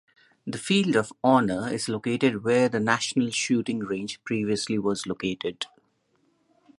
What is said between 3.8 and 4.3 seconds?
range